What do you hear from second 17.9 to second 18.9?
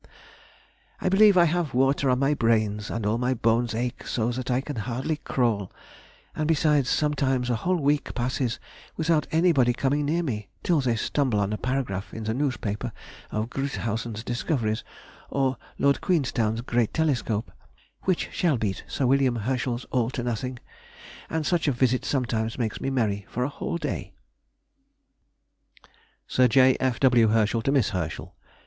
which shall beat